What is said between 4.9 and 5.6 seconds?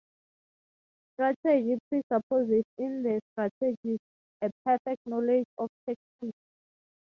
knowledge